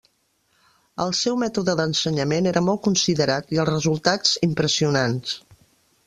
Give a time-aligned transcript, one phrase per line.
[1.03, 5.37] El seu mètode d'ensenyament era molt considerat i els resultats, impressionants.